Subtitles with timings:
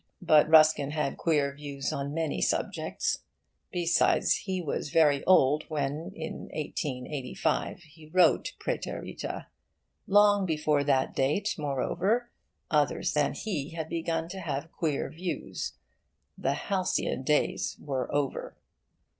[0.23, 3.19] But Ruskin had queer views on many subjects.
[3.71, 9.45] Besides, he was very old when, in 1885, he wrote Praeterita.
[10.07, 12.31] Long before that date, moreover,
[12.71, 15.73] others than he had begun to have queer views.
[16.35, 18.57] The halcyon days were over.